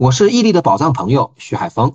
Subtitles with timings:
[0.00, 1.92] 我是伊利的宝藏朋友徐海峰。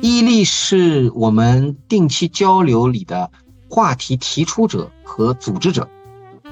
[0.00, 3.28] 伊利是我们定期交流里的
[3.68, 5.88] 话题提出者和组织者，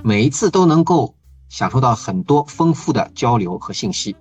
[0.02, 1.14] 每一次都能够
[1.48, 4.16] 享受到很多丰富的交流和信息。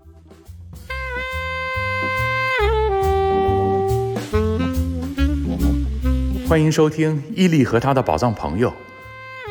[6.48, 8.72] 欢迎收听伊利和他的宝藏朋友，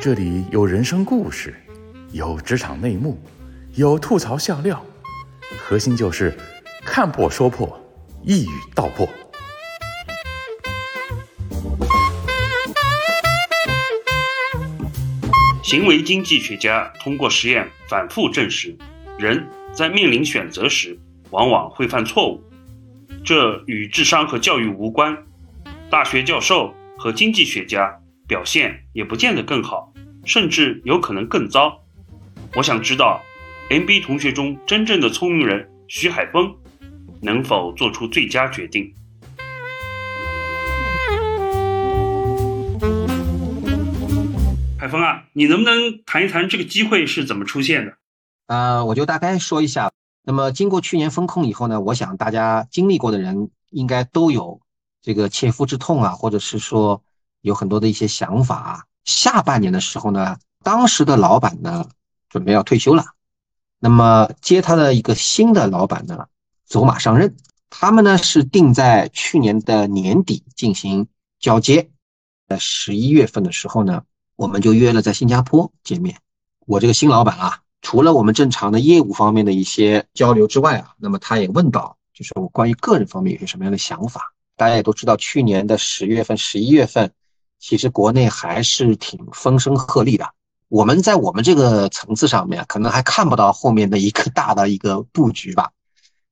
[0.00, 1.60] 这里有人生故事，
[2.12, 3.18] 有职场内幕，
[3.74, 4.80] 有吐槽笑料。
[5.58, 6.36] 核心就是
[6.84, 7.80] 看破说破，
[8.24, 9.08] 一语道破。
[15.62, 18.76] 行为经济学家通过实验反复证实，
[19.18, 20.98] 人在面临选择时
[21.30, 22.42] 往往会犯错误，
[23.24, 25.16] 这与智商和教育无关。
[25.88, 29.92] 大学教授和经济学家表现也不见得更好，
[30.24, 31.80] 甚至有可能更糟。
[32.56, 33.22] 我想知道。
[33.70, 36.56] MB 同学中真正的聪明人徐海峰，
[37.22, 38.92] 能否做出最佳决定？
[44.76, 47.92] 海峰啊，你能不能谈一谈这个机会是怎么出现的？
[48.48, 49.92] 呃，我就大概说一下。
[50.24, 54.60] 那么经过去年风控以后呢，我想大家经历过的人应该都有
[55.00, 57.04] 这个切肤之痛啊，或者是说
[57.40, 58.84] 有很多的一些想法啊。
[59.04, 61.86] 下半年的时候呢，当时的老板呢
[62.28, 63.04] 准备要退休了。
[63.80, 66.26] 那么接他的一个新的老板呢，
[66.66, 67.34] 走马上任。
[67.70, 71.06] 他们呢是定在去年的年底进行
[71.38, 71.88] 交接，
[72.46, 74.02] 在十一月份的时候呢，
[74.36, 76.18] 我们就约了在新加坡见面。
[76.66, 84.34] 我这个新老板啊，除了我们正常的业务方面的一些交流之外啊，那么他也问到，就是我关于个人方面有些什么样的想法。
[84.56, 87.10] 大家也都知道，去年的十月份、十一月份，
[87.58, 90.28] 其实国内还是挺风声鹤唳的。
[90.70, 95.72] 我们在我们这个层次上面，可能还看不到后面的一个大的一个布局吧，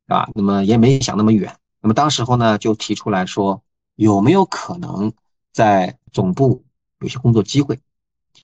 [0.06, 1.56] 啊，那么也没想那么远。
[1.80, 3.60] 那么当时候呢，就提出来说，
[3.96, 5.12] 有没有可能
[5.52, 6.64] 在总部
[7.00, 7.80] 有些工作机会？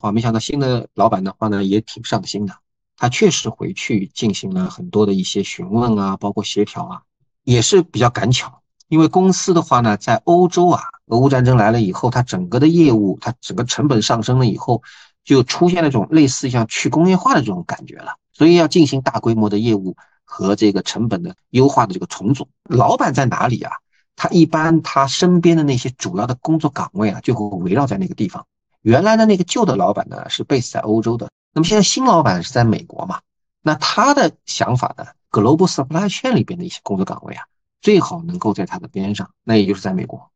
[0.00, 2.56] 啊，没想到新的老板的话呢，也挺上心的，
[2.96, 7.02] 他确实回去进行了很多的一些询问啊，包括协调啊，
[7.44, 8.62] 也是比较赶巧。
[8.88, 14.82] 因为公司的话呢，在欧洲啊，俄乌战争来了以后，它整个的业务，它整个成本上升了以后。
[15.24, 22.48] 就出现那种类似像去工业化的这种感觉了，所以要进行大规模的业务和这个成本的优化的这个重组。
[22.64, 23.72] 老板在哪里啊？
[24.16, 28.46] 他一般他身边的那些主要的工作岗位啊，就会围绕在那个地方。
[28.82, 33.20] 原来的那个旧的老板呢是 base 在欧洲的，那么现在新老板是在美国嘛？
[33.62, 37.44] 那他的想法呢，global supply chain 里边的一些工作岗位啊，
[37.80, 40.30] 最好能够在他的边上，那也就是在美国。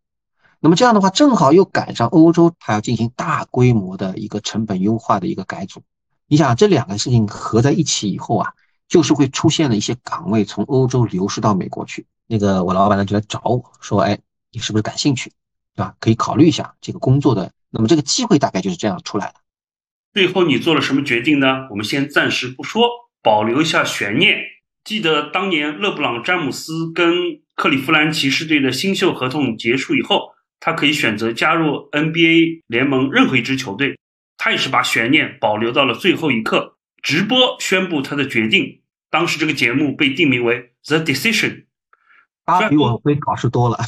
[0.61, 5.83] 那么这样的话，正好又赶上欧洲，它要进行大规模的一个成本优化的一个改组。
[6.27, 8.53] 你想，这两个事情合在一起以后啊，
[8.89, 12.07] 就是会出现了一些岗位从欧洲流失到美国去。
[12.27, 14.19] 那个我老板呢就来找我说：“哎，
[14.51, 15.31] 你是不是感兴趣？
[15.77, 15.95] 对吧？
[16.01, 17.53] 可以考虑一下这个工作的。
[17.71, 19.35] 那么这个机会大概就是这样出来的。
[20.13, 21.69] 最后你做了什么决定呢？
[21.71, 22.89] 我们先暂时不说，
[23.23, 24.39] 保留一下悬念。
[24.83, 27.15] 记得当年勒布朗詹姆斯跟
[27.55, 30.33] 克利夫兰骑士队的新秀合同结束以后。
[30.61, 33.99] 他可以选择加入 NBA 联盟任何一支球队，
[34.37, 38.81] 他也是把悬念保留到了最后一刻，直播宣布他的决定。
[39.11, 41.51] 当时这个节目被定名为《The Decision》。
[42.45, 43.79] 他比我会搞事多了，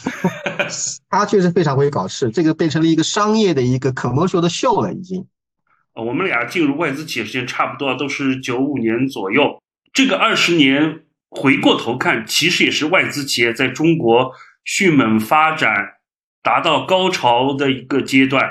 [1.08, 5.26] 他确实非常会搞事，这个变成了一个商业的一个 commercial 的秀了，已经。
[5.94, 11.00] 我们俩进入外资企业时间差不多都是九五年左右，这个二十年
[11.30, 14.32] 回过头看，其实也是外资企业在中国
[14.64, 15.74] 迅猛发展。
[16.42, 18.44] 达到高潮的一个阶段，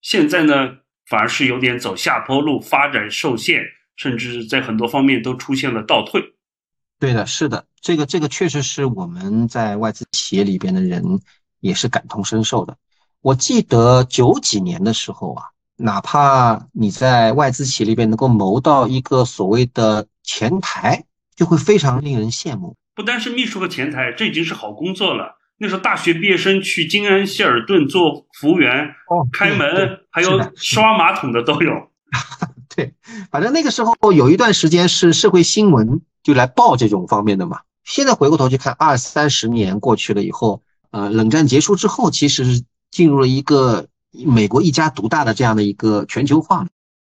[0.00, 3.62] 现在呢反而是有点走下坡路，发展受限，
[3.96, 6.34] 甚至在很多方面都出现了倒退。
[6.98, 11.20] 对的，是的，这个这个确实是我们在外资企业里边的人
[11.60, 12.76] 也是感同身受的。
[13.20, 15.44] 我记得九几年的时候啊，
[15.76, 21.04] 哪怕你在外资企业里边能够谋到一个所谓的前台，
[21.34, 22.74] 就会非常令人羡慕。
[22.94, 25.35] 不单是秘书和前台，这已经是好工作了。
[25.58, 31.90] 那时候大学毕业生去金安希尔顿做服务员，哦开门，还有刷马桶的都有。
[32.74, 32.94] 对，
[33.30, 37.60] 反正那个时候有一段时间是社会新闻就来报这种方面的嘛。
[37.84, 46.66] 现在回过头去看，二三十年过去了以后，呃，冷战结束之后，其实进入了一个美国一家独大的这样的一个全球化。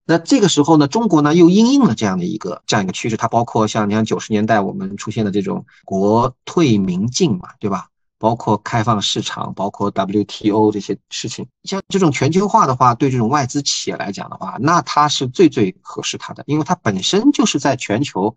[0.05, 7.88] 那这个时候呢，中国呢又因应了这样的一个这样一个趋势，它包括像你看九十年代我们出现的这种国退民进嘛，对吧？
[8.19, 18.35] 包括开放市场，包括 WTO 这些事情，像这种全球化的话，对这种外资企业来讲的话，那它是最最合适它的，因为它本身就是在全球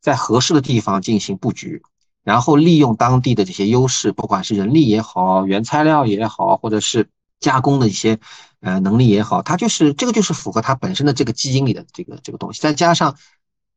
[0.00, 1.82] 在合适的地方进行布局，
[2.22, 7.08] 然后利用当地的这些优势，不管是人力也好，原材料也好，或者是
[7.40, 8.18] 加工的一些
[8.60, 12.60] 呃能力也好，它就是这个就是符合它本身的这个基因里的这个这个东西。
[12.62, 13.16] 再加上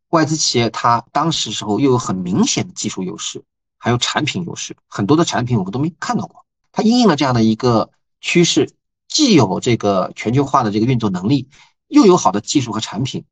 [0.09, 3.43] 外资企业，它当时时候又有很明显的技术优势，
[3.79, 6.45] 还有产品优势，很多的产品我们都没看到过。
[6.71, 7.89] 它应应了这样的一个
[8.21, 8.69] 趋势，
[9.07, 11.49] 既有这个全球化的这个运作能力，
[11.87, 13.23] 又有好的技术和产品。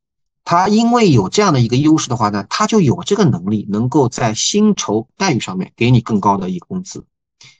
[0.43, 7.05] 它因为有这样的一个优势的话呢，它就有这个能力，能够在薪酬待遇上面给你更高的一个工资，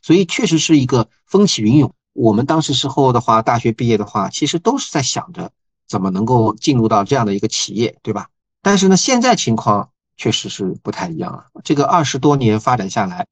[0.02, 1.94] 所以确实是一个风起云涌。
[2.14, 5.52] 我们当时时候的话，大学毕业的话，其实都是在想着
[5.88, 8.30] 怎么能够进入到这样的一个企业，对吧？
[8.62, 11.46] 但是呢，现在情况确实是不太一样了。
[11.64, 13.28] 这个二十多年发展下来，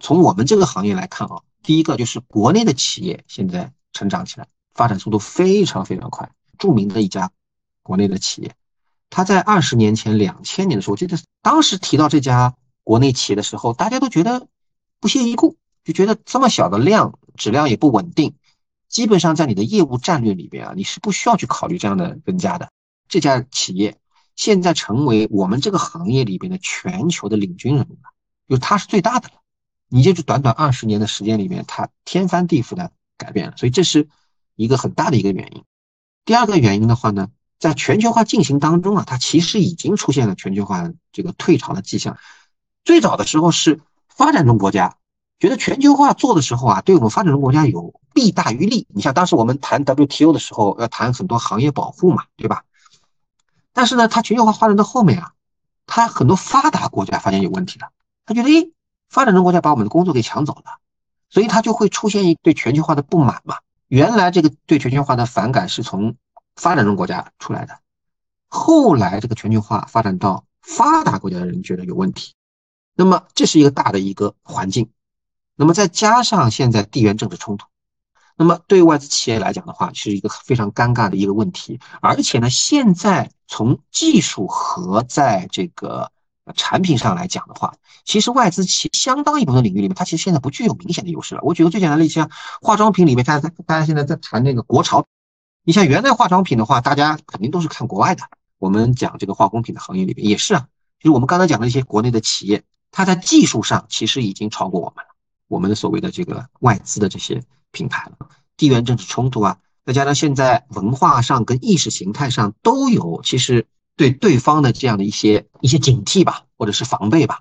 [0.00, 6.30] 从我们这个行业来看啊，第一个就是国内的企业现在成长起来，发展速度非常非常快。
[6.56, 7.30] 著名的一家
[7.82, 8.54] 国内的企业。
[9.10, 12.54] 它在二十年前，两千年的时候，我记得当时提到这家
[12.84, 14.48] 国内企业的时候，大家都觉得
[15.00, 18.34] 不屑一顾，就觉得这么小的量，质量也不稳定，
[18.88, 22.68] 基本上在你的业务战略里边啊，你是不需要去考虑这样的人家的。
[23.08, 23.96] 这家企业
[24.38, 28.10] 现在成为我们这个行业里边的全球的领军人物了，
[28.48, 29.34] 就它是最大的了。
[29.88, 34.08] 你就是短短二十年的时间里面，它天翻地覆的改变了，所以这是
[34.54, 35.64] 一个很大的一个原因。
[36.24, 37.28] 第二个原因的话呢？
[37.58, 42.16] 在全球化进行当中啊，它其实已经出现了全球化这个退潮的迹象。
[42.84, 44.96] 最早的时候是发展中国家
[45.40, 48.86] 觉得全球化做的时候啊，对我们发展中国家有弊大于利。
[48.94, 52.62] 你像当时我们谈 WTO 的时候，要谈很多行业保护嘛，对吧？
[53.72, 55.32] 但是呢，它全球化发展到后面啊，
[55.86, 57.88] 它很多发达国家发现有问题了，
[58.26, 58.72] 他觉得诶，
[59.08, 60.78] 发展中国家把我们的工作给抢走了，
[61.30, 63.58] 所以他就会出现一对全球化的不满嘛。
[63.88, 66.16] 原来这个对全球化的反感是从。
[66.60, 67.78] 发展中国家出来的，
[68.48, 72.34] 后来这个全球化发展到发达国家的人觉得有问题，
[72.96, 74.90] 那么这是一个大的一个环境，
[75.54, 77.68] 那么再加上现在地缘政治冲突，
[78.38, 86.12] 那么对外资企业来讲的话，是一个非常尴尬的一个问题，而且呢，现在从技术和在这个
[86.54, 87.74] 产品上来讲的话，
[88.04, 91.40] 其实外资企相当一部分领域里面，它其实现在不具有明显的优势了。
[91.42, 92.30] 我举个最简单的例子，像
[92.62, 95.04] 化妆品里面，大家大家现在在谈那个国潮。
[95.64, 98.22] 你像原来化妆品的话，大家肯定都是看国外的。
[98.58, 100.68] 我们讲这个化工品的行业里面也是啊，
[101.00, 102.62] 就是我们刚才讲的一些国内的企业，
[102.92, 105.10] 它在技术上其实已经超过我们了，
[105.48, 107.42] 我们的所谓的这个外资的这些
[107.72, 108.28] 品牌了。
[108.56, 113.66] 地缘政治冲突啊，再加上现在文化上跟意识形态上都有，其实
[113.96, 117.40] 对对方的这样的一些一些警惕吧，或者是防备吧。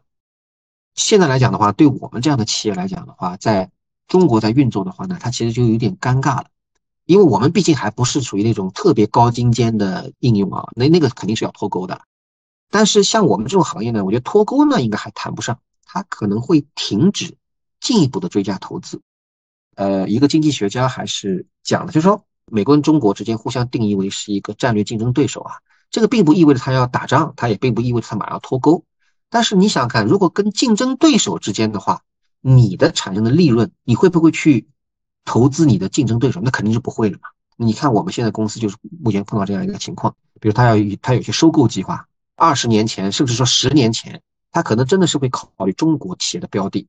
[0.94, 3.72] 现在来讲的话，对我们这样的企业来讲的话，在
[4.08, 6.46] 中国在运作的话呢，它其实就有点尴尬了。
[7.06, 12.02] 因为我们毕竟还不是属于那种特别高精尖的应用啊，那那个肯定是要脱钩的。
[12.70, 17.38] 但是像我们这种行业呢，我觉得脱钩呢应该还谈不上，它可能会停止
[17.80, 19.02] 进一步的追加投资。
[19.78, 25.54] 呃，一个经济学家还是讲了，就是说美国跟中国之间互相定义为是一个战略竞争对手啊，
[25.90, 28.84] 这个并不意味着他要打仗，他也并不意味着他马上要脱钩。
[29.30, 32.02] 但是你想看，如果跟竞争对手之间的话，
[32.42, 34.68] 你的产生的利润，你会不会去？
[35.30, 37.24] 投资你的竞争对手，那肯定是不会的嘛。
[37.58, 42.08] 你看我们现在公司就是目前碰到这样一个情况，比如他要他有些收购计划，
[42.38, 44.22] 二十年前甚至说十年前，
[44.54, 46.88] 他可能真的是会考虑中国企业的标的，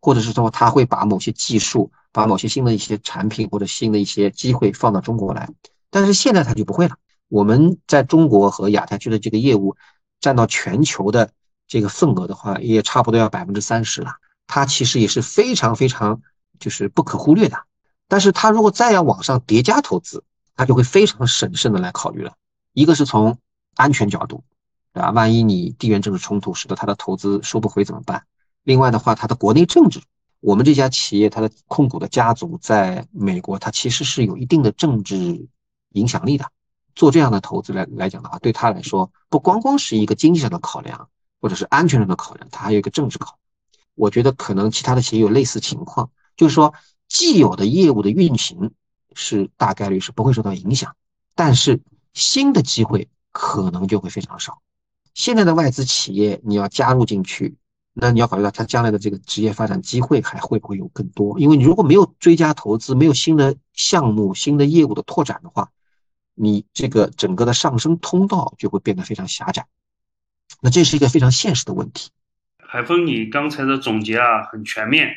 [0.00, 5.48] 或者是说他会把某些技术、把某些新的一些产品或者新的一些机会放到中国来。
[5.90, 6.96] 但是现在他就不会了。
[7.28, 9.76] 我们在中国和亚太区的这个业务
[10.20, 11.30] 占到全球的
[11.66, 14.12] 这个份额的话，也差不多要百分之三十了。
[14.46, 16.22] 它其实也是非常非常
[16.58, 17.58] 就是不可忽略的。
[18.06, 20.24] 但是他如果再要往上叠加投资，
[20.56, 22.32] 他就会非常审慎的来考虑了。
[22.72, 23.38] 一个是从
[23.76, 24.42] 安全角度，
[24.94, 25.10] 对吧？
[25.10, 28.24] 万一你地缘政治冲突使得他的投资收不回怎么办？
[28.68, 30.02] 另外的话，他的国内政治，
[30.40, 35.48] 我们这家企业它的控股的家族在美国，它其实是有一定的政治
[35.92, 36.44] 影响力的。
[36.94, 41.08] 做这样的投资来来讲的话，对他来说不光光是一个经济上的考量，
[41.40, 43.38] 或者是安全上的考量，它还有一个政治考。
[43.94, 46.74] 我觉得可能其他的企业有类似情况，就是说。
[47.08, 48.70] 既有的业务的运行
[49.14, 50.94] 是大概率是不会受到影响，
[51.34, 51.80] 但是
[52.12, 54.60] 新的机会可能就会非常少。
[55.14, 57.56] 现在的外资企业你要加入进去，
[58.00, 61.38] 那你要考虑到它将来的这个职业发展机会还会不会有更多？
[61.40, 65.70] 因为你如果没有追加投资，没有新的项目、新的业务的拓展的话，
[66.34, 69.66] 你这个整个的上升通道就会变得非常狭窄。
[70.60, 72.10] 那这是一个非常现实的问题。
[72.58, 75.10] 海峰，你刚才的总结啊，很全面，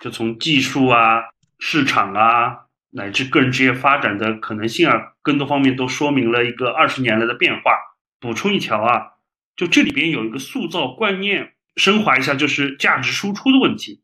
[0.00, 1.22] 就从技术啊。
[1.58, 7.72] 市场啊，乃至个人职业发展的可能性啊，更多方面都说明了一个二十年来的变化。
[8.20, 9.12] 补充一条啊，
[9.56, 14.02] 就这里边有一个塑造观念，升华一下，就是价值输出的问题。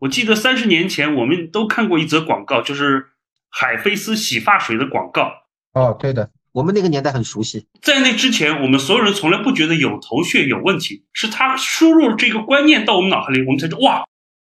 [0.00, 3.06] 我记得三十年前我们都看过一则广告，就是
[3.48, 5.32] 海飞丝洗发水的广告。
[5.72, 7.66] 哦，对的，我们那个年代很熟悉。
[7.80, 14.04] 在那之前，我们所有人从来不觉得有头屑有问题，是他输入这个观念到我们脑海里，我们才知道哇，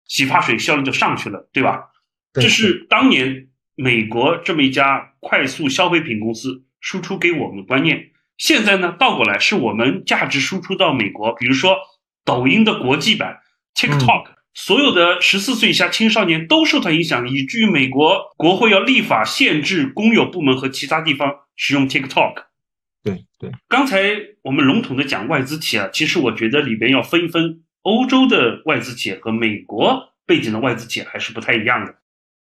[0.06, 1.90] 洗发水销量就上去了，对吧？
[2.34, 8.10] 这是当年美国这么一家快速消费品公司输出给我们的观念。
[8.36, 11.76] 现在呢，倒过来是我们价值输出到美国，比如说
[12.28, 13.38] 抖音的国际版
[13.74, 14.36] TikTok。
[14.52, 22.44] 所有的十四岁以下青少年都受它影响，以至于美国国会要立法限制公有部门和其他地方使用 TikTok。
[23.04, 24.10] 对对，刚才
[24.42, 31.94] 我们笼统的讲外资企业，啊其实我觉得里边要分一分，欧洲的外资企业和美国背景的外资企业还是不太一样的。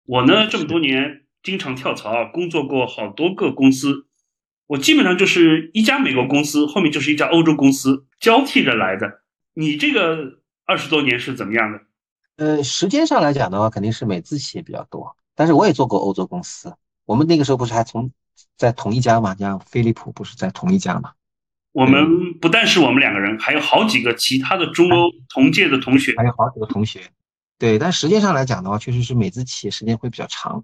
[0.06, 4.06] 我呢这么多年经常跳槽啊，工作过好多个公司，
[4.68, 9.21] 我基本上就是一家美国公司，后面就是一家欧洲公司交替着来的。
[9.54, 11.82] 你这个二十多年是怎么样的？
[12.38, 15.16] 呃，时间上来讲的话，肯定是美资企业比较多。
[15.36, 18.12] 但是我也做过欧洲公司，我们那个时候不是还从
[18.58, 19.36] 在同一家嘛？
[19.36, 21.12] 像飞利浦不是在同一家嘛？
[21.72, 27.02] 我们不但是我们两个人，还有好几个其他的中欧同届的同学，还有好几个同学。
[27.58, 30.64] 对，但时间上来讲的话，确实是美资企业时间会比较长。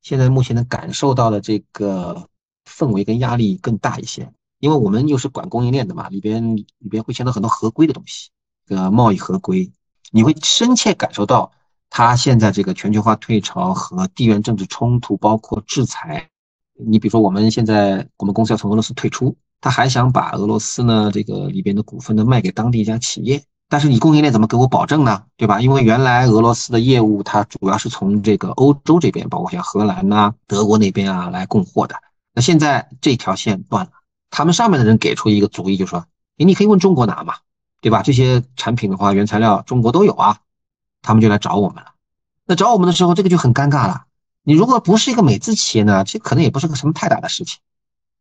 [0.00, 2.28] 现在目前能感受到的这个
[2.64, 8.30] 氛围跟压力更大一些，因为我们又是管供应链的嘛，里边里边会牵到很多合规的东西，
[8.66, 9.70] 这个贸易合规。
[10.10, 11.52] 你会深切感受到，
[11.90, 16.28] 他现在这个全球化退潮和地缘政治冲突，包括制裁。
[16.80, 25.24] 你比如说，我们现在我们公司要从俄罗斯退出，他还想把俄罗斯呢这个里边的股份呢卖给当地一家企业，但是你供应链怎么给我保证呢？
[25.36, 25.60] 对吧？
[25.60, 31.96] 因为原来俄罗斯的业务它主要是从这个欧洲这边，包括像荷兰呐、德国那边啊来供货的。
[32.32, 33.90] 那现在这条线断了，
[34.30, 36.06] 他们上面的人给出一个主意，就说：
[36.38, 37.34] 诶，你可以问中国拿嘛。
[37.80, 38.02] 对吧？
[38.02, 40.38] 这些产品的话，原材料中国都有啊，
[41.00, 41.92] 他们就来找我们了。
[42.44, 44.02] 那找我们的时候，这个就很尴尬了。
[44.42, 47.60] 你如果不是一个美资企业呢，这可能也不是个什么太大的事情。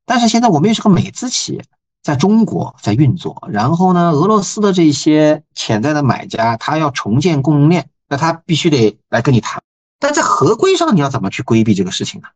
[0.05, 1.65] 但是现在我们又是个美资企业，
[2.03, 9.63] 在中国在运作，然后呢，俄罗斯的这些潜在的买家，他要重建供应链，那他必须得来跟你谈。
[9.99, 12.27] 但在合规上，你要怎么去规避这个事情呢？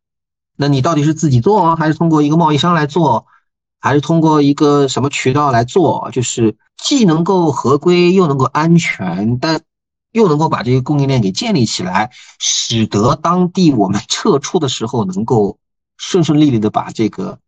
[0.57, 3.27] 那你到底是自己做，还是通过一个贸易商来做？
[3.81, 9.61] 还是通过一个什么渠道来做，就是既能够合规又能够安全，但
[10.11, 15.57] 又能够把这些供应链给建立起来，使得当地我们撤出的时候能够
[15.97, 17.39] 顺顺利利的把这个，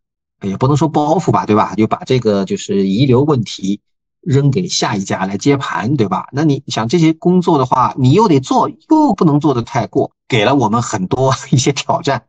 [0.42, 1.74] 也不能说包袱吧，对吧？
[1.76, 3.80] 就把这个就是遗留问题
[4.20, 6.26] 扔给下一家来接盘，对吧？
[6.32, 12.24] 那你想这些工作的话，你又得做，又不能做的太过，给了我们很多 一些挑战。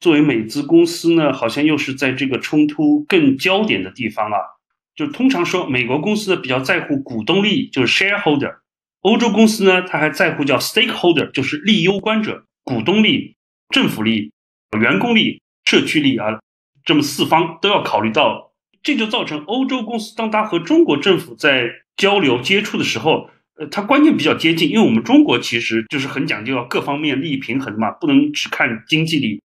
[0.00, 4.58] 作为美资公司呢，好像又是在这个冲突更焦点的地方了。
[4.96, 8.56] 就通常说，美国公司呢比较在乎股东利益，就是 shareholder；
[9.02, 13.36] 欧洲公司呢，它还在乎叫 stakeholder，就是利攸关者，股东利益、
[13.68, 14.32] 政府利益、
[14.78, 16.40] 员工利益、社区利益啊，
[16.84, 18.52] 这么四方都要考虑到。
[18.82, 23.28] 这就造成欧洲公司当它和中国政府在交流接触的时候，
[23.58, 29.42] 呃，它观念比较接近，因为我们中国其实就是很讲究要各方面利益平衡嘛，不能只看经济利益。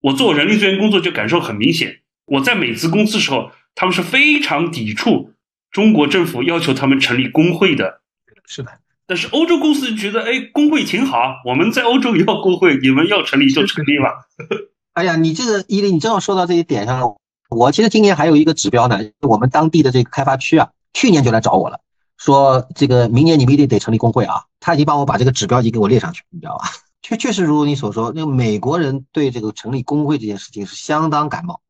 [0.00, 2.00] 我做人力资源工作就感受很明显。
[2.26, 5.32] 我在美资公司时候，他们是非常抵触
[5.70, 8.00] 中国政府要求他们成立工会的。
[8.46, 8.70] 是的，
[9.06, 14.12] 但是欧洲公司觉得，哎，工会挺好，我们在欧洲也要工会，你们要成立就成立吧。
[14.94, 17.16] 哎呀，你这个伊利，你正好说到这一点上了。
[17.50, 21.80] 我其实今年还有一个指标呢，我们当地的这个开发区啊，去年就来找我了，
[22.18, 24.44] 说这个明年你们一定得成立工会啊。
[24.60, 26.64] 他已经帮我把这个指标已经给我列上去，你知道吧？
[27.08, 31.62] 确确实如你所说，那个美国人对这个成立工会这件事情是相当感冒，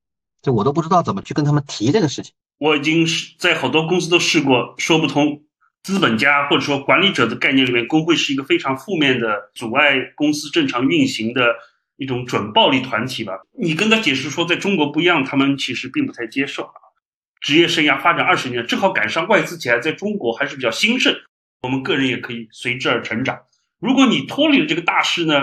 [0.43, 2.33] 就我都不知道怎么去跟他们提这个事情。
[2.59, 5.45] 我已经是在好多公司都试过，说不通。
[5.85, 11.55] 资本家或者说管理者的概念里面，工会是一个非常负面的，阻碍公司正常运行的
[11.97, 13.35] 一种准暴力团体吧。
[13.57, 16.69] 你跟他解释说，在中国不一样，他们其实并不太接受。
[17.41, 21.15] 职业生涯发展二十年，正好赶上外资企业在中国还是比较兴盛，
[21.63, 23.39] 我们个人也可以随之而成长。
[23.81, 25.35] 如果你脱离了这个大势呢，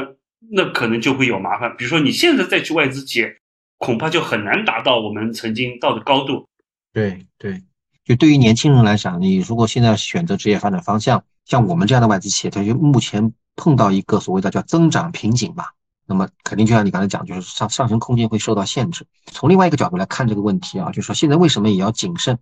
[0.51, 1.75] 那可能就会有麻烦。
[1.77, 3.37] 比如说你现在再去外资企业，
[3.77, 6.47] 恐怕就很难达到我们曾经到的高度。
[6.93, 7.63] 对对，
[8.03, 15.71] 就对于年轻人来讲，你如果现在选择职业发展方向，像我们这样的外资企业，它就目前碰到一个所谓的叫增长瓶颈吧。
[16.07, 19.05] 那么肯定就像你刚才讲，就是上上升空间会受到限制。
[19.25, 22.37] 从另外一个角度来看这个问题啊，就是说现在为什么也要谨慎，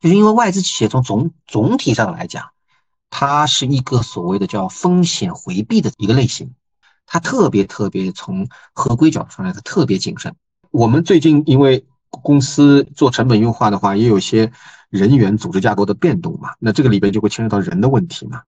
[0.00, 2.50] 就是因为外资企业从总总体上来讲。
[3.10, 6.52] 它是一个所谓的叫风险回避的一个类型，
[7.06, 10.34] 它特别特别从合规角度上来，它特别谨慎。
[10.70, 14.52] 我们最近因为公司做成本优化的话，也有些
[14.90, 18.42] 人员组织架构的变动嘛，那这个里边就会牵扯到人的问题嘛。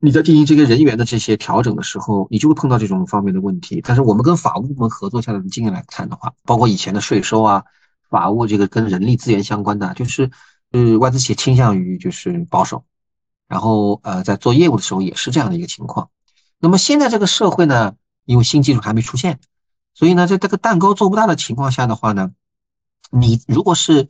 [0.00, 3.80] 你在进行这个人员的这些调整的时候，你就会碰到这种方面的问题。
[3.82, 7.64] 但是我们跟法务部门合作下来的经验来看的话，包括以前的税收啊、
[8.10, 10.30] 法务这个跟人力资源相关的，就是
[10.72, 12.84] 呃外资企业倾向于就是保守，
[13.48, 16.10] 然后呃在做业务的时候也是这样的一个情况。
[16.58, 19.40] 那么现在这个社会呢，因为新技术还没出现，
[19.94, 22.32] 所以呢在这个蛋糕做不大的情况下的话呢，
[23.10, 24.08] 你如果是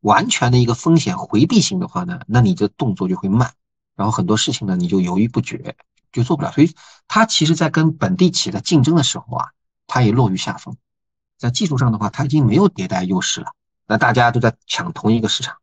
[0.00, 3.52] 完全的一个风险回避型的话呢，那你的动作就会慢。
[3.96, 5.74] 然后很多事情呢，你就犹豫不决，
[6.12, 6.52] 就做不了。
[6.52, 6.74] 所以
[7.08, 9.48] 它其实，在跟本地企业的竞争的时候啊，
[9.86, 10.76] 它也落于下风。
[11.38, 13.52] 在技术上的话，它已经没有迭代优势了。
[13.86, 15.56] 那大家都在抢同一个市场，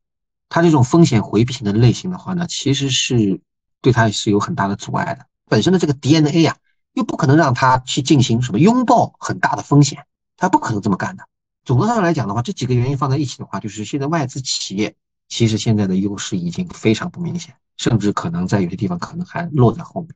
[0.53, 3.41] 它这种风险回避型的类型的话呢，其实是
[3.81, 5.25] 对它是有很大的阻碍的。
[5.50, 6.57] 本身的这个 DNA 呀，
[6.93, 10.05] 又不可能让它去进行什么拥抱很大的风险，
[10.38, 11.25] 它不可能这么干的。
[11.65, 14.93] 总的上来讲的话，这几个原因放在一起的话，就是现在外资企业
[15.27, 17.55] 其实现在的优势已经非常不明显。
[17.77, 20.12] 甚至可能在有些地方可能还落在后面。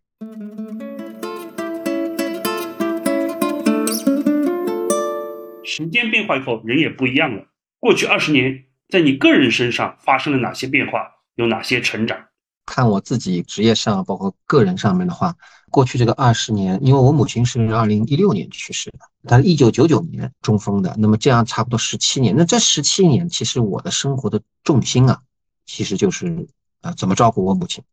[5.63, 7.47] 时间变化以后，人也不一样了。
[7.79, 11.01] 过去二十年，在你个人身上发生了哪些变化？
[11.35, 12.17] 有哪些成长？
[12.65, 15.35] 看我自己职业上，包括个人上面的话，
[15.69, 22.35] 过去这个二十年，因为我母亲是二零一六年去世的，她是一九九九年中风的，那么这样差不多十七年。
[22.37, 25.21] 那这十七年，其实我的生活的重心啊，
[25.65, 26.47] 其实就是。
[26.81, 27.83] 呃，怎么照顾我母亲？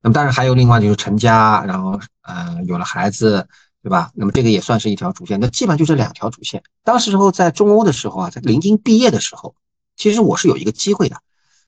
[0.00, 3.48] 那么当然还有另外就是成家，然后呃有了孩子，
[3.82, 4.12] 对吧？
[4.14, 5.40] 那么这个也算是一条主线。
[5.40, 6.62] 那基本上就这两条主线。
[6.84, 9.56] 当时候在中欧的时候啊，在临近毕业的时候，
[10.00, 11.20] 其实我是有一个机会的。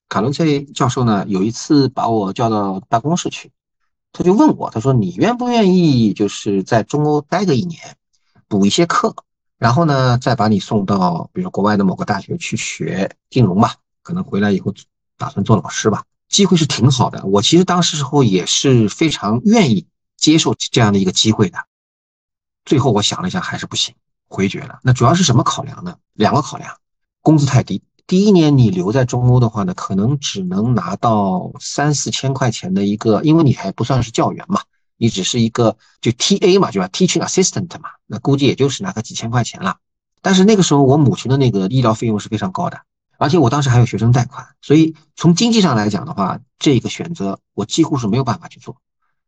[0.08, 3.52] 卡伦崔教授呢有一次把我叫到办公室去，
[4.10, 7.78] 他就问我，他说你愿不愿意就是在中欧待个一年，
[8.48, 9.14] 补一些课，
[9.58, 14.72] 然后呢再把你送到比如国外的某个大学去学金融吧，可能回来以后
[15.18, 16.02] 打算做老师吧。
[16.30, 21.58] 机会是挺好的，我其实当时时候也是非常愿意接受这样的一个机会的。
[22.64, 23.94] 最后我想了一下，还是不行，
[24.26, 24.78] 回绝了。
[24.82, 25.98] 那主要是什么考量呢？
[26.14, 26.74] 两个考量，
[27.20, 27.82] 工资太低。
[28.06, 34.60] 第一年你留在中欧的话呢，可能只能拿到三四千块钱的一个，因为你还不算是教员嘛，
[34.96, 39.76] 你只是一个就 T A 嘛，对吧？Teaching Assistant 嘛，那估计也就是拿个几千块钱了。
[40.20, 42.82] 但是那个时候我母亲的那个医疗费用是非常高的。
[43.18, 48.78] 而且我当时还有学生贷款，所以从经济上来讲的话，这个选择我几乎是没有办法去做。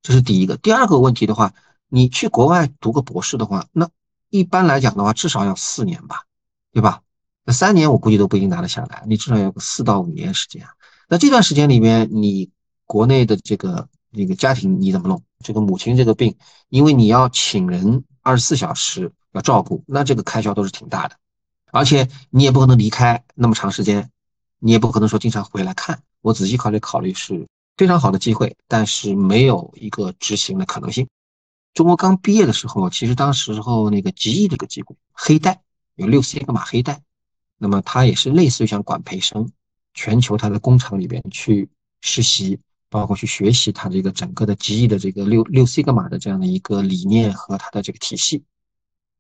[0.03, 0.57] 这是第一个。
[0.57, 1.55] 第二个问题的话，
[1.89, 3.89] 你去国外读个博士的话，那
[4.31, 6.25] 一般来讲的话，至少要四年吧，
[6.73, 7.03] 对吧？
[7.45, 10.67] 那三年我估计都不一定拿得下来，你至少要个四到五年时间。
[11.09, 12.51] 那这段时间里面，你
[12.87, 15.23] 国内的这个那个家庭你怎么弄？
[15.41, 16.35] 这个母亲这个病，
[16.71, 21.17] 因为你要请人二十四小时要照顾，那这个开销都是挺大的。
[21.71, 24.11] 而且你也不可能离开那么长时间，
[24.59, 26.01] 你也不可能说经常回来看。
[26.23, 31.07] 我仔细考虑考虑，是非常好的机会，但是没有一个执行的可能性。
[31.75, 35.61] 中国刚毕业的时候，其实当时候那个极易这个机构，黑带
[35.97, 37.03] 有六 C 个码黑带，
[37.65, 39.51] 那么它也是类似于像管培生，
[39.95, 41.67] 全球他的工厂里边去
[42.03, 48.45] 实习，包括去学习它这个整个的极易的这个六六西格玛的这样的一个理念和它的这个体系。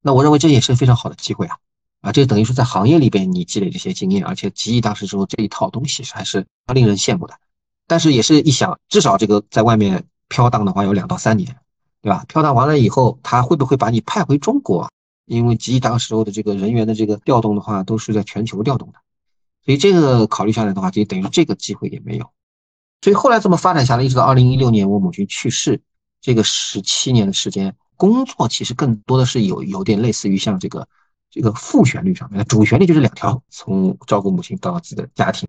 [0.02, 1.57] 那我认为这也是非常好的机会啊。
[2.02, 7.35] 啊，这等于说在行业里边你积累这些经验，而且极易当时之后这一套东西是还是令人羡慕的。
[7.87, 11.57] 但是也是一想，至少这个在外面飘荡的话有两到三年，
[12.02, 12.26] 对吧？
[12.28, 14.90] 飘荡完了以后，他会不会把你派回中国？
[15.24, 18.98] 因为极易当时候的这个人员的这个调动的话，都是在全球调动的，
[19.64, 22.30] 所以这个考虑下来的话，就等于这个机会也没有。
[23.02, 25.80] 所以后来这么发展下来，一直到二零一六年我母亲去世，
[26.20, 30.88] 这个十七年的时间，工作其实更多的是有有点类似于像这个。
[31.30, 35.48] 这个副旋律上面，主旋律就是两条，从照顾母亲到自己的家庭。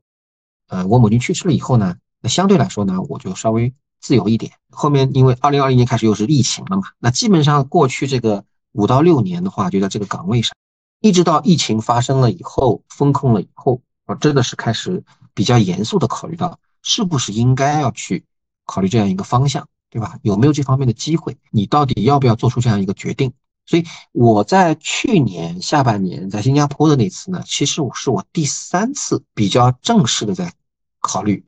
[0.67, 4.53] 呃，我母亲去世了以后呢，那相对来说呢，我就稍微自由一点。
[4.71, 8.43] 后面因为二零二零年开始又是疫情了嘛，那基本上过去这个
[8.75, 10.53] 五到六年的话，就在这个岗位上，
[10.99, 15.01] 一直到疫情发生了以后，封控了以后，我真的是开始
[15.33, 18.25] 比较严肃的考虑到，是不是应该要去
[18.65, 20.19] 考虑这样一个方向，对吧？
[20.23, 21.38] 有没有这方面的机会？
[21.51, 23.31] 你到底要不要做出这样一个决定？
[23.65, 30.53] 所以我在去年下半年在新加坡的那次呢，其实我是我第三次比较正式的在
[30.99, 31.45] 考虑。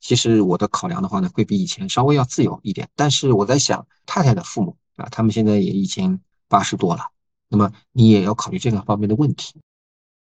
[0.00, 2.88] 其实我的考量的话呢，会比以前稍微要自由一点。
[2.94, 6.20] 但是我在想，太太的父母啊，他们现在也已经
[6.52, 7.02] 八十多了，
[7.48, 9.54] 那么你也要考虑这个方面的问题。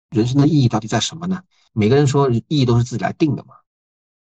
[0.09, 1.43] 人生的意义到底在什么呢？
[1.71, 3.55] 每个人说意义都是自己来定的嘛。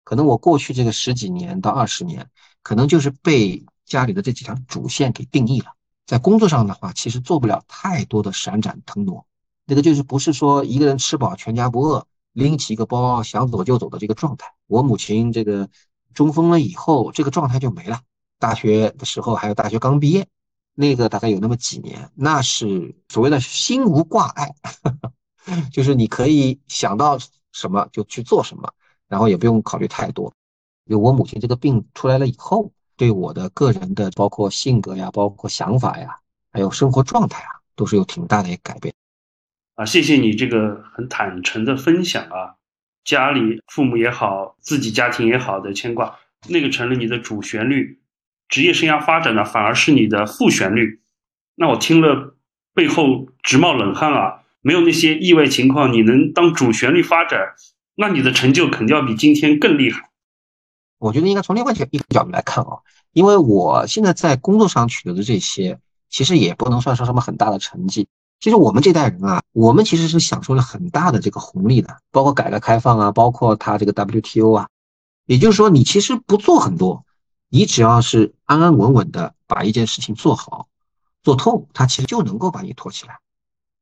[0.03, 2.29] 可能我过去这个十几年到二十年，
[2.63, 5.69] 可能就是被家里的这几条主线给定义了。
[6.05, 9.25] 在工作上的话，其实做不了太多的闪展腾挪，
[9.65, 14.53] 那个就是不是说一个人吃饱全家不饿，拎起一个包想走就走的这个状态。
[14.67, 15.69] 我母亲这个
[16.13, 18.01] 中风了以后，这个状态就没了。
[18.39, 20.27] 大学的时候还有大学刚毕业，
[20.75, 24.55] 那个大概有那么几年，那是所谓的心无挂碍，
[25.73, 27.19] 就是你可以想到
[27.53, 28.73] 什么就去做什么，
[29.09, 30.33] 然后也不用考虑太多。
[30.89, 36.19] 就我母亲这个病出来了以后，对我的个人的包括性格呀、包括想法呀，
[36.53, 38.93] 还有生活状态啊，都是有挺大的一个改变。
[39.77, 42.57] 啊，谢谢你这个很坦诚的分享啊，
[43.05, 48.01] 家里父母也好，自己家庭也好的牵挂，那个成了你的主旋律，
[48.55, 51.01] 职业生涯发展呢反而是你的副旋律。
[51.57, 52.37] 那我听了
[52.73, 54.43] 背后直冒冷汗啊！
[54.61, 57.41] 没有那些意外情况，你能当主旋律发展，
[57.97, 60.09] 那你的成就肯定要比今天更厉害。
[60.99, 62.79] 我觉得应该从另外一个角度来看啊，
[63.13, 68.07] 因为我现在在工作上取得的这些，其实也不能算说什么很大的成绩。
[68.39, 74.69] 其实我们这代人啊，我们其实是享受了很大的这个红利的，包括改革开放啊，包括它这个 WTO 啊。
[75.27, 77.05] 也就是说，你其实不做很多，
[77.49, 80.69] 你只要是安安稳稳的把一件事情做好、
[81.23, 83.19] 做透，它其实就能够把你托起来。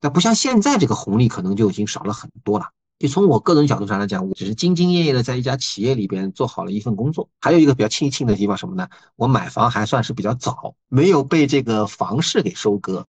[0.01, 2.70] 但不像现在这个红利可能就已经少了很多了。
[2.98, 7.29] 就从我个人角度上来讲，我只是兢兢业业的在一家企业里边做好了一份工作。
[7.40, 8.88] 还有一个比较庆幸的地方什么呢？
[9.16, 13.07] 我买房还算是比较早，没有被这个房市给收割。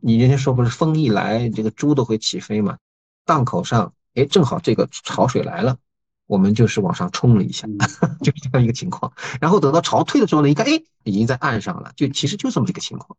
[0.00, 2.78] 你那天说不是风一来，这个猪都会起飞嘛？
[3.24, 5.76] 档口上，哎，正好这个潮水来了，
[6.28, 7.66] 我们就是往上冲了一下，
[8.22, 9.12] 就是这样一个情况。
[9.40, 13.16] 然后等到潮退的时候呢，一看，哎，已经在岸上了，就其实就这么一个情况。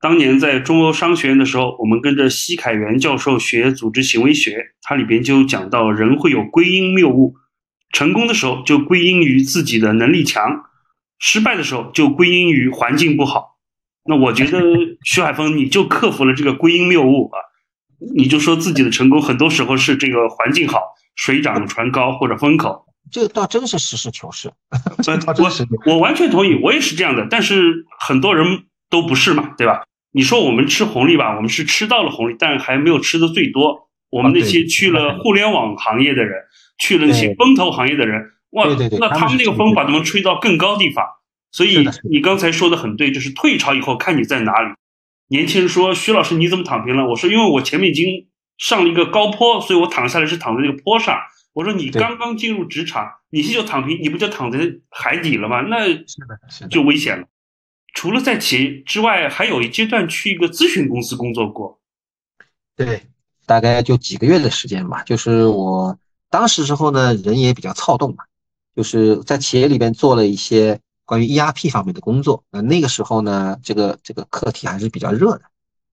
[0.00, 7.36] 当年在中欧商学院的时候，我们跟着西凯元教授学组织行为学，它里边就讲到人会有归因谬误，
[7.92, 10.64] 成功的时候就归因于自己的能力强，
[11.18, 13.58] 失败的时候就归因于环境不好。
[14.04, 14.60] 那我觉得
[15.04, 17.38] 徐海峰，你就克服了这个归因谬误啊！
[18.16, 20.80] 你就说自己的成功很多时候是这个环境好，
[21.18, 24.50] 水涨船高或者风口，这倒真是实事求是。
[25.84, 27.26] 我我完全同意，我也是这样的。
[27.28, 28.46] 但是很多人
[28.88, 29.82] 都不是嘛，对吧？
[30.12, 33.88] 你说我们吃红利吧，我们是吃到了红利，但还没有吃的最多。
[34.10, 36.40] 我们那些去了互联网行业的人，
[36.78, 38.64] 去了那些风投行业的人，哇，
[39.00, 41.04] 那他们那个风把他们吹到更高地方。
[41.50, 44.72] 所以你刚才说的很对，就是退潮以后看你在哪里。
[45.30, 48.06] 年轻人说：“徐老师你怎么躺平了？”我说：“因为我前面已经
[48.58, 51.16] 上了一个高坡，所以我躺下来是躺在那个坡上。”
[51.54, 54.58] 我说：“你刚刚进入职场，你现在就躺平，你不就躺在
[54.90, 55.62] 海底了吗？
[55.62, 55.86] 那
[56.68, 57.26] 就危险了。”
[57.94, 61.80] 除了在企业之外，还有一阶段去一个咨询公司工作过。
[62.76, 63.02] 对，
[63.46, 65.02] 大概就几个月的时间吧。
[65.04, 68.24] 就是我当时时候呢，人也比较躁动嘛，
[68.76, 70.78] 就是在企业里边做了一些。
[71.08, 75.42] 关于 ERP 方面的工作，那那个时候呢，这个这个课题还是比较热的。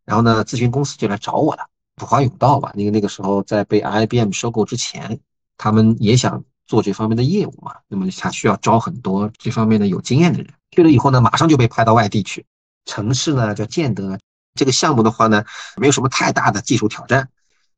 [0.04, 2.72] 然后呢，咨询公司就来找我了，普华永道吧。
[2.76, 5.20] 那个那个时候在被 IBM 收购之前，
[5.58, 7.76] 他们也想做这方面的业务嘛。
[7.88, 10.54] 那么他需要招很多这方面的有经验的人。
[10.72, 12.46] 去了以后呢，马上就被派到外地去，
[12.86, 14.18] 城市呢叫建德。
[14.56, 15.44] 这个项目的话呢，
[15.76, 17.30] 没有什么太大的技术挑战，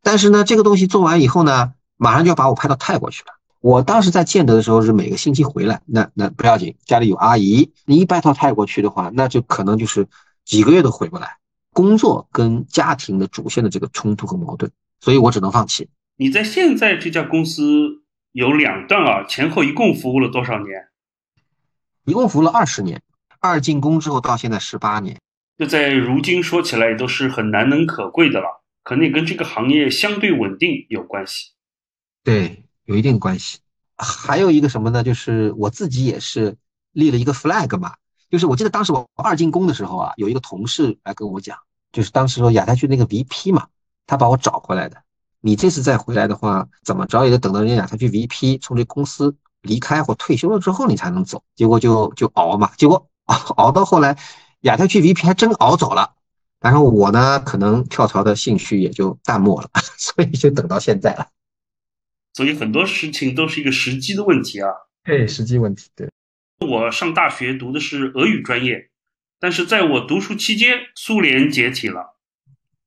[0.03, 3.34] 但是呢，这个东西做完以后呢，马上就要把我派到泰国去了。
[3.60, 7.71] 我当时在建德的时候是每个星期回来，那那不要紧，家里有阿姨。
[7.86, 10.08] 你一搬到泰国去的话，那就可能就是
[10.45, 11.38] 几个月都回不来。
[11.77, 15.87] 工作跟家庭的主线的这个冲突和矛盾，所以我只能放弃。
[16.15, 20.87] 你在现在这家公司有两段啊，前后一共服务了多少年？
[22.05, 22.99] 一共服务了二十年，
[23.39, 25.19] 二进宫之后到现在十八年。
[25.59, 31.51] 这在如今说起来也都是很难能可贵的了，可能也跟这个行业相对稳定有关系。
[32.23, 32.63] 对。
[32.87, 33.59] 有一定关系，
[33.97, 35.03] 还有一个什么呢？
[35.03, 36.55] 就是我自己也是
[36.93, 37.93] 立了一个 flag 嘛。
[38.29, 41.57] 就是我记得当时我二进宫的时候啊，有一个同事来跟我讲，
[41.97, 43.69] 就是当时说亚太区那个 VP 嘛，
[44.05, 45.01] 他把我找回来的。
[45.41, 51.43] 你这次再回来的话，怎么着也得等到人家亚太区 VP 从这公司离开或退休了之后，你才能走。
[51.55, 54.15] 结果就就熬嘛，结果熬熬到后来，
[54.60, 56.13] 亚太区 VP 还真熬走了。
[56.60, 61.29] 然后我呢，可能跳槽的兴趣也就淡漠了， 所以就等到现在了。
[62.36, 64.69] 所以很多事情都是一个时机的问题啊。
[65.03, 65.89] 对，时机问题。
[65.95, 66.07] 对，
[66.60, 68.91] 我上大学读的是俄语专业，
[69.39, 72.15] 但是在我读书期间，苏联解体了。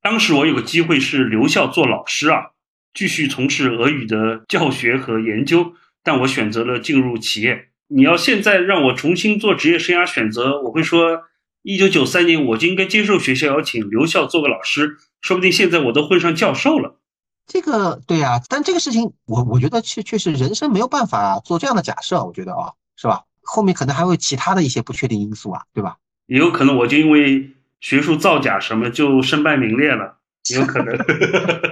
[0.02, 2.52] 当时我有个机会是留校做老师啊，
[2.94, 7.68] 继续从事俄语的教学和研究，但我选择了进入企业。
[7.88, 11.22] 你要现在让我重新做职业生涯选择，我会说，
[11.62, 16.98] 一九九三年我就应该接受学校邀请留校做个老师，说不定现在我都混上教授了。
[17.46, 23.24] 这个对呀，但这个事情我我觉得确确实人生没有办法做这样的假设，我觉得啊，是吧？
[23.42, 25.96] 后面可能还会其他的一些不确定因素啊，对吧？
[26.30, 30.18] 也有可能我就因为学术造假什么就身败名裂了。
[30.54, 30.96] 有可能。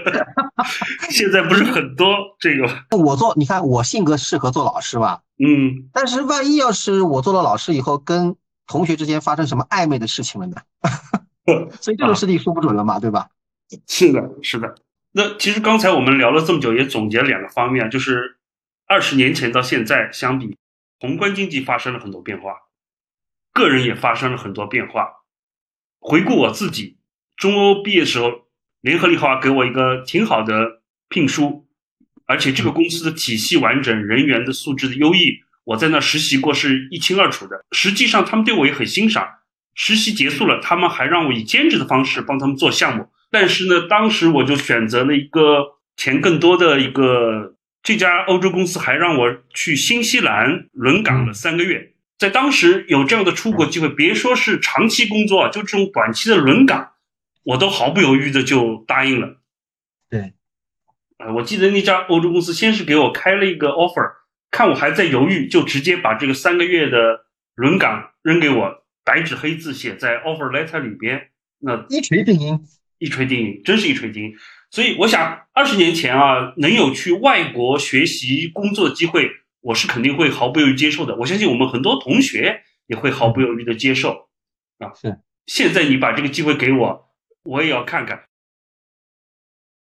[1.08, 2.68] 现在不是很多这个，
[2.98, 10.56] 我做，你看我性格适合做老师吧，嗯，但是万一要是我做了老师以后，跟同学之间发生什么暧昧的事情了呢？
[11.80, 13.28] 所以这种事情说不准了嘛，对吧？
[13.86, 14.74] 是的，是的。
[15.12, 18.36] 那其实刚才我们聊了这么久，也总结了两个方面，就是
[18.86, 20.58] 二十年前到现在相比，
[21.00, 22.52] 宏观经济发生了很多变化，
[23.58, 25.08] 个人也发生了很多变化。
[25.98, 26.98] 回顾我自己，
[27.36, 28.46] 中欧毕业时候，
[28.80, 31.66] 联合利华给我一个挺好的聘书，
[32.26, 37.64] 而且这个公司的体系完整，人员的素质的优异，我在那实习过是一清二楚的。
[37.72, 39.26] 实际上他们对我也很欣赏。
[39.74, 43.10] 实习结束了，他们还让我以兼职的方式帮他们做项目。
[43.30, 51.92] 但是呢，当时我就选择了一个钱更多的一个这家欧洲公司，还让我去新西兰轮岗了三个月。
[52.18, 56.92] 在当时有这样的出国机会，别说是长期工作，就这种短期的轮岗，
[57.44, 59.40] 我都毫不犹豫的就答应了。
[60.10, 60.32] 对，
[61.18, 64.14] 呃，我记得那家欧洲公司先是给我开了一个 offer，
[64.50, 68.84] 看我还在犹豫，就直接把这个三个月的轮岗扔给我。
[69.04, 72.60] 白纸黑字写在 offer letter 里边，那一锤定音，
[72.98, 74.34] 一锤定音，真是一锤定音。
[74.70, 79.30] 所以我想，二十年前啊，能有去外国学习工作的机会，
[79.68, 81.14] 我是肯定会毫不犹豫接受的。
[81.16, 84.30] 我相信我们很多同学也会毫不犹豫的接受
[84.78, 84.94] 啊。
[84.94, 87.10] 是，现在你把这个机会给我，
[87.42, 88.24] 我也要看看。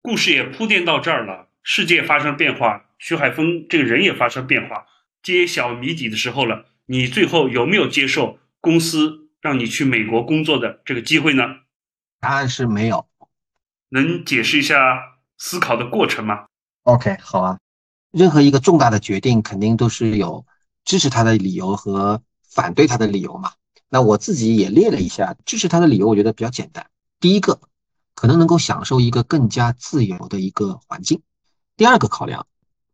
[0.02, 4.86] 故事也铺垫到这儿了，世界发生变化，徐海峰这个人也发生变化，
[5.24, 6.66] 揭晓谜底的时候了。
[6.88, 8.38] 你最后有没有接受？
[8.60, 11.44] 公司让你去美国工作的这个机会呢？
[12.20, 13.08] 答案是没有。
[13.92, 16.48] 能解释一下思考的过程吗
[16.84, 17.58] ？OK，好啊。
[18.12, 20.46] 任何一个重大的决定，肯定都是有
[20.86, 23.54] 支持他的理由和反对他的理由嘛。
[23.90, 26.90] 那我自己也列了一下支持他的理由，我觉得比较简单。
[27.20, 27.60] 第一个，
[28.16, 31.22] 可能能够享受一个更加自由的一个环境。
[31.76, 32.46] 第二个考量，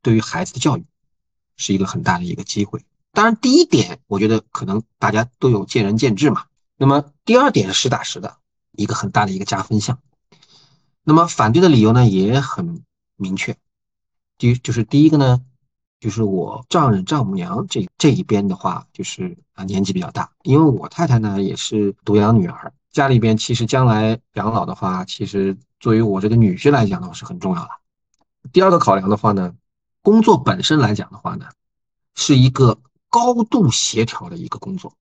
[0.02, 0.86] 对于孩子的教育，
[1.58, 2.86] 是一个很大的一个机会。
[3.12, 6.46] 当然，第一点，我觉得可能大家都有见仁见智嘛。
[6.78, 8.38] 那么第二点是，实打实的
[8.74, 10.00] 一个很大的一个加分项。
[11.04, 12.84] 那么反对的理由呢，也很
[13.16, 13.56] 明确。
[14.38, 15.42] 第就是第一个呢，
[16.00, 27.70] 就是我丈人丈母娘这这一边的话，就是啊年纪比较大，因为我太太呢也是独养女儿，家里边其实将来养老的话，其实作为我这个女婿来讲的话是很重要的。
[28.52, 29.54] 第二个考量的话呢，
[30.02, 31.46] 工作本身来讲的话呢，
[32.16, 32.78] 是一个。
[33.08, 34.94] 高度协调的一个工作，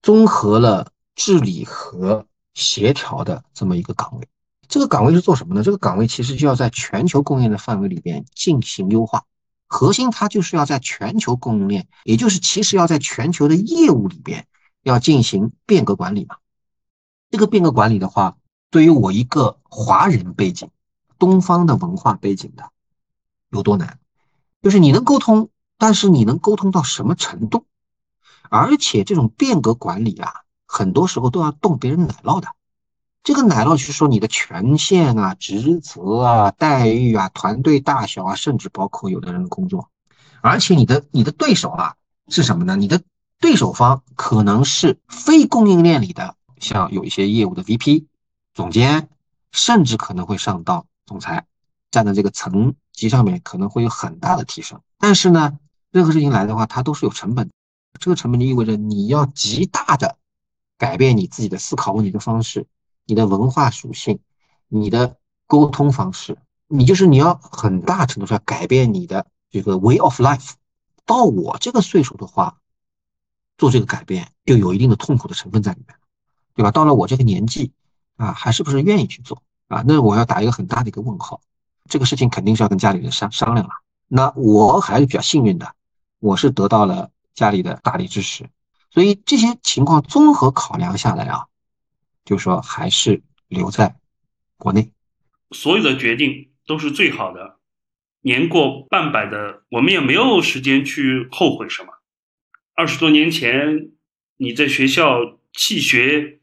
[0.00, 2.24] 综合了治理和
[2.54, 4.26] 协调的这么一个岗位。
[4.68, 5.62] 这个岗位是做什么呢？
[5.62, 9.24] 这个岗位其实就要在全球供应链的范围里边进行优化，
[9.66, 14.46] 核心它就是要在全球供应链，也就是其实要在全球的业务里边
[14.82, 16.36] 要进行变革管理嘛。
[17.30, 18.36] 这个变革管理的话，
[18.70, 20.70] 对于我一个华人背景、
[21.18, 22.70] 东方的文化背景的，
[23.50, 23.98] 有多难？
[24.62, 25.50] 就是你能沟通。
[25.80, 27.64] 但是你能沟通到什么程度？
[28.50, 30.32] 而且这种变革管理啊，
[30.66, 32.48] 很多时候都要动别人奶酪的。
[33.28, 39.90] 这个奶酪就是说你的权限啊、职责啊、待遇啊、团队大小啊，甚至包括有的人的工作。
[40.40, 41.96] 而且你的你的对手啊
[42.28, 42.74] 是什么呢？
[42.74, 43.02] 你的
[43.38, 48.06] 对手方可能是非供应链里的，像有一些业务的 VP、
[48.54, 49.10] 总监，
[49.52, 51.44] 甚至可能会上到总裁，
[51.90, 54.80] 站在这个层级上面可能会有很大的提升。
[54.96, 55.58] 但是呢？
[55.90, 57.50] 任何事情来的话，它都是有成本。
[58.00, 60.16] 这个成本就意味着你要极大的
[60.78, 62.66] 改变你自己的思考问题的方式、
[63.08, 64.20] 你的文化属性、
[64.68, 65.16] 你的
[65.46, 66.36] 沟通方式。
[66.66, 70.50] 你就是你要很大程度上改变你的这个 way of life。
[71.06, 72.58] 到我这个岁数的话，
[73.56, 75.96] 做这个改变就有一定的痛苦的成分在里面，
[76.54, 76.70] 对吧？
[76.70, 77.72] 到了我这个年纪
[78.18, 79.82] 啊，还是不是愿意去做啊？
[79.86, 81.40] 那我要打一个很大的一个问号。
[81.88, 83.72] 这个事情肯定是要跟家里人商商量了。
[84.06, 85.74] 那我还是比较幸运的。
[86.18, 88.50] 我是得到了家里的大力支持，
[88.90, 91.46] 所以这些情况综合考量下来啊，
[92.28, 93.96] 就说还是留在
[94.58, 94.92] 国内。
[95.52, 97.56] 所有的决定都是最好的，
[98.20, 101.88] 年过半百的我们也没有时间去后悔什么。
[102.74, 103.92] 二十多年前
[104.36, 106.40] 你在学校弃学，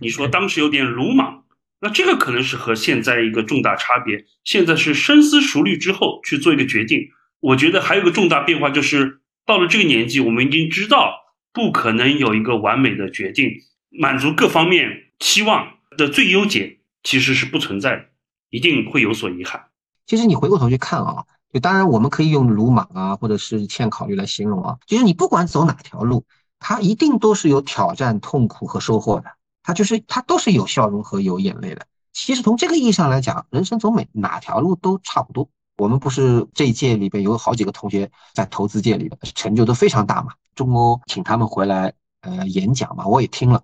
[0.00, 1.44] 你说当时有点鲁莽，
[1.78, 4.24] 那这个可能是和现在一个重大差别。
[4.42, 7.10] 现在是深思熟虑之后去做一个决定。
[7.38, 11.14] 我觉得还有个重大变化，就是到了这个年纪，我们已经知道
[11.52, 13.52] 不可能有一个完美的决定，
[13.90, 18.04] 满足各方面期望的最优解其实是不存在的，
[18.50, 19.66] 一定会有所遗憾。
[20.04, 24.78] 其实你回过头去看啊，就当然我们可以用鲁莽啊，或者是欠考虑来形容啊。
[24.88, 26.24] 其实你不管走哪条路，
[26.58, 29.30] 它一定都是有挑战、痛苦和收获的，
[29.62, 31.86] 它就是它都是有笑容和有眼泪的。
[32.12, 35.48] 其实从这个意义上来讲，人生走每哪条路都差不多。
[35.76, 40.32] 我们不是这一届里边有好几个同学在投资界里的成就都非常大嘛？
[40.56, 43.62] 中欧请他们回来呃演讲嘛，我也听了。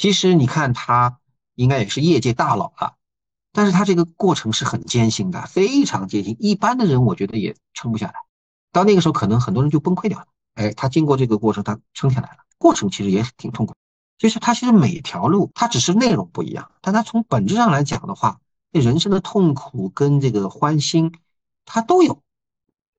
[0.00, 1.18] 其实你看他
[1.56, 2.94] 应该也是业界大佬了，
[3.52, 6.38] 但是他这个过程是很艰辛的，非常艰辛。
[6.40, 8.14] 一般的人我觉得也撑不下来，
[8.72, 10.24] 到那个时候可能很多人就崩溃掉了。
[10.54, 12.36] 哎，他经过这个过程，他撑下来了。
[12.56, 13.74] 过程其实也挺痛苦，
[14.16, 18.40] 就是他其实每条路，他只是内容不一样，但他从本质上来讲的话，
[18.72, 21.12] 那人生的痛苦跟这个欢欣，
[21.66, 22.22] 他都有。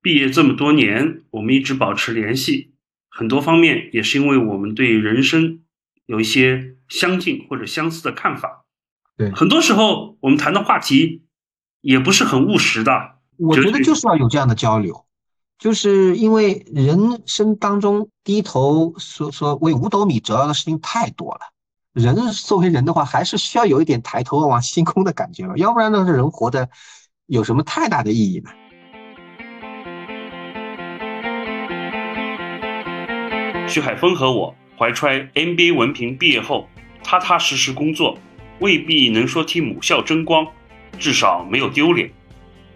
[0.00, 2.74] 毕业这么多年，我们一直保持联系，
[3.08, 5.61] 很多方面也是因为我们对人生
[6.06, 8.64] 有一些相近或者相似的看法。
[9.16, 11.22] 对，很多时候我们谈的话题
[11.80, 12.92] 也不是很务实的。
[13.38, 15.04] 我觉得就是要有这样的交流。
[15.58, 21.40] 就是因为人生当中低头说说为五斗米折腰的事情太多了，
[21.92, 26.68] 人作为人的话，还是需要有一点抬头望星空的感觉吧，要不然呢，这人活的
[27.26, 28.50] 有什么太大的意义呢？
[33.68, 36.68] 徐海峰和我怀揣 MBA 文凭毕业后，
[37.04, 38.18] 踏踏实实工作，
[38.58, 40.44] 未必能说替母校争光，
[40.98, 42.10] 至少没有丢脸。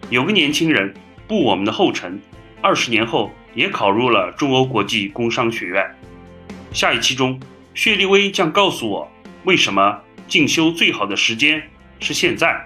[0.09, 0.93] 有个年轻人
[1.27, 2.17] 步我们的后尘。
[2.61, 5.85] 二十年后，也考入了中欧国际工商学院。
[6.71, 7.37] 下一期中，
[7.73, 9.11] 薛立威将告诉我，
[9.43, 11.61] 为什么进修最好的时间
[11.99, 12.65] 是现在。